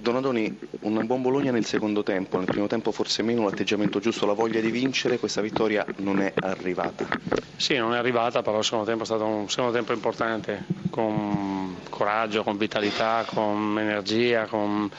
Donadoni, 0.00 0.58
un 0.80 1.06
buon 1.06 1.20
Bologna 1.20 1.50
nel 1.50 1.66
secondo 1.66 2.02
tempo, 2.02 2.38
nel 2.38 2.46
primo 2.46 2.66
tempo 2.66 2.90
forse 2.90 3.22
meno, 3.22 3.44
l'atteggiamento 3.44 3.98
giusto, 3.98 4.24
la 4.24 4.32
voglia 4.32 4.60
di 4.60 4.70
vincere, 4.70 5.18
questa 5.18 5.42
vittoria 5.42 5.84
non 5.96 6.20
è 6.20 6.32
arrivata. 6.34 7.06
Sì, 7.56 7.76
non 7.76 7.94
è 7.94 7.98
arrivata, 7.98 8.40
però 8.40 8.58
il 8.58 8.64
secondo 8.64 8.86
tempo 8.86 9.02
è 9.02 9.06
stato 9.06 9.26
un 9.26 9.48
secondo 9.50 9.72
tempo 9.72 9.92
importante, 9.92 10.64
con 10.88 11.76
coraggio, 11.90 12.42
con 12.42 12.56
vitalità, 12.56 13.24
con 13.26 13.76
energia, 13.78 14.46
con 14.46 14.90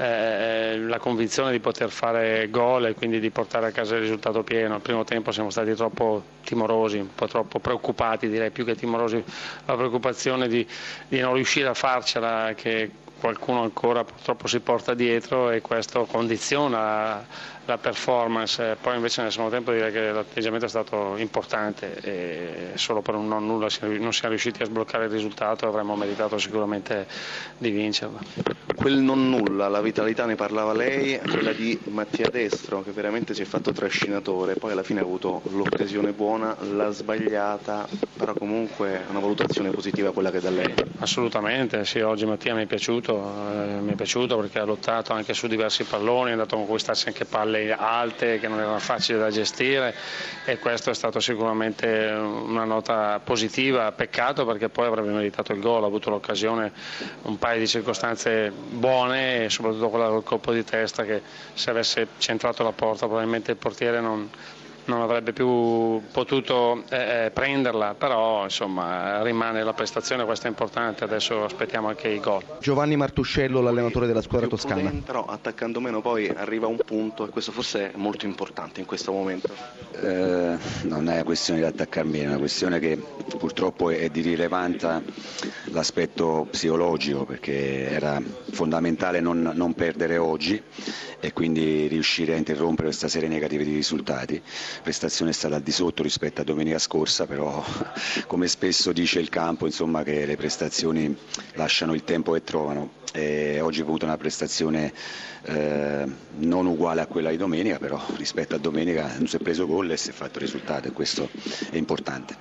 eh, 0.00 0.78
la 0.78 0.98
convinzione 0.98 1.52
di 1.52 1.60
poter 1.60 1.90
fare 1.90 2.48
gol 2.48 2.86
e 2.86 2.94
quindi 2.94 3.20
di 3.20 3.28
portare 3.28 3.66
a 3.66 3.70
casa 3.70 3.96
il 3.96 4.00
risultato 4.00 4.42
pieno. 4.42 4.74
Al 4.74 4.80
primo 4.80 5.04
tempo 5.04 5.30
siamo 5.30 5.50
stati 5.50 5.74
troppo 5.74 6.22
timorosi, 6.42 6.96
un 6.96 7.14
po' 7.14 7.26
troppo 7.28 7.58
preoccupati, 7.58 8.30
direi 8.30 8.50
più 8.50 8.64
che 8.64 8.74
timorosi, 8.74 9.22
la 9.66 9.76
preoccupazione 9.76 10.48
di, 10.48 10.66
di 11.06 11.20
non 11.20 11.34
riuscire 11.34 11.68
a 11.68 11.74
farcela, 11.74 12.54
che 12.56 12.90
qualcuno 13.20 13.60
ancora 13.60 14.02
purtroppo 14.02 14.46
si 14.46 14.60
porta 14.60 14.94
dietro 14.94 15.50
e 15.50 15.60
questo 15.60 16.06
condiziona 16.06 17.22
la 17.66 17.76
performance, 17.76 18.78
poi 18.80 18.96
invece 18.96 19.20
nel 19.20 19.30
secondo 19.30 19.52
tempo 19.54 19.70
direi 19.70 19.92
che 19.92 20.10
l'atteggiamento 20.12 20.64
è 20.64 20.68
stato 20.68 21.16
importante 21.18 22.00
e 22.00 22.70
solo 22.76 23.02
per 23.02 23.14
un 23.16 23.28
non 23.28 23.46
nulla 23.46 23.68
non 23.98 24.12
siamo 24.14 24.30
riusciti 24.30 24.62
a 24.62 24.64
sbloccare 24.64 25.04
il 25.04 25.10
risultato 25.10 25.66
e 25.66 25.68
avremmo 25.68 25.94
meritato 25.94 26.38
sicuramente 26.38 27.06
di 27.58 27.68
vincerlo. 27.70 28.18
Quel 28.80 28.96
non 28.96 29.28
nulla, 29.28 29.68
la 29.68 29.82
vitalità 29.82 30.24
ne 30.24 30.36
parlava 30.36 30.72
lei, 30.72 31.20
quella 31.20 31.52
di 31.52 31.78
Mattia 31.88 32.30
Destro 32.30 32.82
che 32.82 32.92
veramente 32.92 33.34
si 33.34 33.42
è 33.42 33.44
fatto 33.44 33.72
trascinatore, 33.72 34.54
poi 34.54 34.72
alla 34.72 34.82
fine 34.82 35.00
ha 35.00 35.02
avuto 35.02 35.42
l'occasione 35.50 36.12
buona, 36.12 36.56
l'ha 36.72 36.88
sbagliata, 36.88 37.86
però 38.16 38.32
comunque 38.32 39.04
una 39.10 39.18
valutazione 39.18 39.68
positiva 39.68 40.12
quella 40.12 40.30
che 40.30 40.40
da 40.40 40.48
lei. 40.48 40.72
Assolutamente, 41.00 41.84
sì, 41.84 42.00
oggi 42.00 42.24
Mattia 42.24 42.54
mi 42.54 42.62
è 42.62 42.66
piaciuto, 42.66 43.16
eh, 43.52 43.80
mi 43.80 43.92
è 43.92 43.94
piaciuto 43.96 44.38
perché 44.38 44.60
ha 44.60 44.64
lottato 44.64 45.12
anche 45.12 45.34
su 45.34 45.46
diversi 45.46 45.84
palloni, 45.84 46.30
è 46.30 46.32
andato 46.32 46.54
a 46.54 46.58
conquistarsi 46.58 47.08
anche 47.08 47.26
palle 47.26 47.74
alte 47.74 48.38
che 48.38 48.48
non 48.48 48.60
erano 48.60 48.78
facili 48.78 49.18
da 49.18 49.30
gestire 49.30 49.94
e 50.46 50.58
questo 50.58 50.88
è 50.88 50.94
stato 50.94 51.20
sicuramente 51.20 51.86
una 51.86 52.64
nota 52.64 53.20
positiva, 53.22 53.92
peccato 53.92 54.46
perché 54.46 54.70
poi 54.70 54.86
avrebbe 54.86 55.10
meritato 55.10 55.52
il 55.52 55.60
gol, 55.60 55.82
ha 55.82 55.86
avuto 55.86 56.08
l'occasione, 56.08 56.72
un 57.22 57.36
paio 57.36 57.58
di 57.58 57.66
circostanze 57.66 58.68
buone 58.70 59.44
e 59.44 59.50
soprattutto 59.50 59.88
quella 59.88 60.08
del 60.08 60.22
colpo 60.22 60.52
di 60.52 60.64
testa 60.64 61.04
che 61.04 61.22
se 61.54 61.70
avesse 61.70 62.06
centrato 62.18 62.62
la 62.62 62.72
porta 62.72 63.06
probabilmente 63.06 63.50
il 63.50 63.56
portiere 63.56 64.00
non, 64.00 64.30
non 64.84 65.00
avrebbe 65.00 65.32
più 65.32 66.00
potuto 66.12 66.82
eh, 66.88 67.26
eh, 67.26 67.30
prenderla, 67.30 67.94
però 67.94 68.44
insomma 68.44 69.22
rimane 69.22 69.62
la 69.62 69.72
prestazione, 69.72 70.24
questo 70.24 70.46
è 70.46 70.50
importante, 70.50 71.04
adesso 71.04 71.44
aspettiamo 71.44 71.88
anche 71.88 72.08
i 72.08 72.20
gol. 72.20 72.42
Giovanni 72.60 72.96
Martuscello, 72.96 73.60
l'allenatore 73.60 74.06
della 74.06 74.22
squadra 74.22 74.48
toscana. 74.48 74.92
Però 75.04 75.24
attaccando 75.24 75.80
meno 75.80 76.00
poi 76.00 76.28
arriva 76.28 76.66
un 76.66 76.78
punto 76.84 77.26
e 77.26 77.30
questo 77.30 77.52
forse 77.52 77.92
è 77.92 77.96
molto 77.96 78.26
importante 78.26 78.80
in 78.80 78.86
questo 78.86 79.12
momento. 79.12 79.48
Eh, 79.92 80.56
non 80.82 81.08
è 81.08 81.14
una 81.14 81.24
questione 81.24 81.60
di 81.60 81.66
attaccare 81.66 82.06
meno, 82.06 82.24
è 82.24 82.28
una 82.28 82.38
questione 82.38 82.78
che 82.78 82.98
purtroppo 83.38 83.90
è 83.90 84.08
di 84.08 84.20
rilevanza 84.22 85.02
l'aspetto 85.66 86.46
psicologico 86.50 87.24
perché 87.24 87.88
era 87.90 88.20
fondamentale 88.50 89.20
non, 89.20 89.52
non 89.54 89.74
perdere 89.74 90.16
oggi 90.16 90.60
e 91.20 91.32
quindi 91.32 91.86
riuscire 91.86 92.34
a 92.34 92.36
interrompere 92.36 92.88
questa 92.88 93.08
serie 93.08 93.28
negativa 93.28 93.62
di 93.62 93.72
risultati 93.72 94.42
prestazione 94.82 95.30
è 95.30 95.34
stata 95.34 95.56
al 95.56 95.62
di 95.62 95.72
sotto 95.72 96.02
rispetto 96.02 96.40
a 96.40 96.44
domenica 96.44 96.78
scorsa, 96.78 97.26
però 97.26 97.62
come 98.26 98.48
spesso 98.48 98.92
dice 98.92 99.20
il 99.20 99.28
campo 99.28 99.66
insomma, 99.66 100.02
che 100.02 100.26
le 100.26 100.36
prestazioni 100.36 101.16
lasciano 101.54 101.94
il 101.94 102.04
tempo 102.04 102.32
che 102.32 102.42
trovano. 102.42 102.98
E 103.12 103.60
oggi 103.60 103.80
ho 103.80 103.84
avuto 103.84 104.04
una 104.04 104.16
prestazione 104.16 104.92
eh, 105.42 106.04
non 106.36 106.66
uguale 106.66 107.00
a 107.00 107.06
quella 107.06 107.30
di 107.30 107.36
domenica, 107.36 107.78
però 107.78 108.00
rispetto 108.16 108.54
a 108.54 108.58
domenica 108.58 109.14
non 109.16 109.26
si 109.26 109.36
è 109.36 109.40
preso 109.40 109.66
gol 109.66 109.90
e 109.90 109.96
si 109.96 110.10
è 110.10 110.12
fatto 110.12 110.38
risultato 110.38 110.88
e 110.88 110.92
questo 110.92 111.28
è 111.70 111.76
importante. 111.76 112.36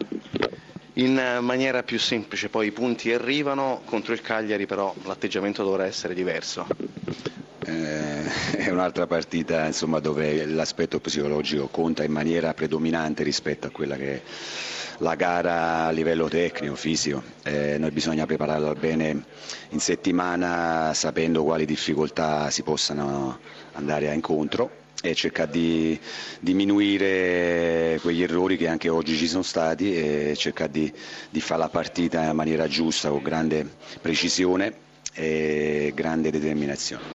In 0.94 1.40
maniera 1.42 1.82
più 1.82 1.98
semplice 1.98 2.50
poi 2.50 2.68
i 2.68 2.72
punti 2.72 3.14
arrivano, 3.14 3.82
contro 3.86 4.14
il 4.14 4.22
Cagliari 4.22 4.66
però 4.66 4.94
l'atteggiamento 5.04 5.64
dovrà 5.64 5.86
essere 5.86 6.14
diverso. 6.14 6.68
Eh, 7.66 8.24
è 8.58 8.70
un'altra 8.70 9.06
partita 9.08 9.66
insomma, 9.66 10.00
dove 10.00 10.46
l'aspetto 10.46 11.00
psicologico 11.00 11.68
conta 11.68 12.04
in 12.04 12.12
maniera 12.12 12.54
predominante 12.54 13.24
rispetto 13.24 13.68
a 13.68 13.70
quella 13.72 13.96
che 13.96 14.14
è 14.16 14.22
la 15.00 15.16
gara 15.16 15.86
a 15.86 15.92
livello 15.92 16.28
tecnico, 16.28 16.76
fisico. 16.76 17.22
Eh, 17.44 17.78
noi 17.78 17.92
bisogna 17.92 18.26
prepararla 18.26 18.74
bene 18.76 19.24
in 19.70 19.80
settimana 19.80 20.94
sapendo 20.94 21.44
quali 21.44 21.66
difficoltà 21.66 22.50
si 22.50 22.64
possano 22.64 23.40
andare 23.74 24.10
a 24.10 24.14
incontro 24.14 24.78
e 25.02 25.16
cercare 25.16 25.52
di 25.52 25.98
diminuire 26.42 27.98
quegli 28.02 28.22
errori 28.22 28.58
che 28.58 28.68
anche 28.68 28.90
oggi 28.90 29.16
ci 29.16 29.28
sono 29.28 29.44
stati 29.44 29.96
e 29.96 30.36
cercare 30.36 30.72
di, 30.72 30.92
di 31.30 31.40
fare 31.40 31.62
la 31.62 31.70
partita 31.70 32.24
in 32.24 32.36
maniera 32.36 32.68
giusta, 32.68 33.10
con 33.10 33.22
grande 33.22 33.66
precisione 34.02 34.88
e 35.14 35.94
grande 35.96 36.32
determinazione. 36.32 37.04